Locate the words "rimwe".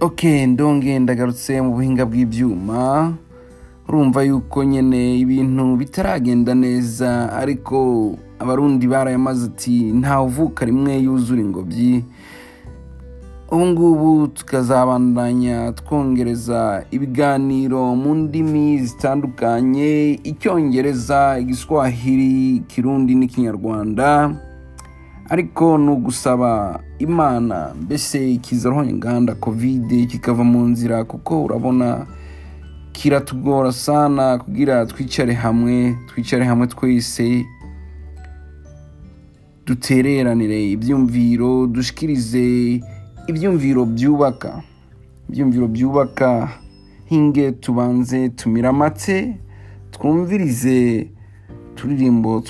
10.64-10.92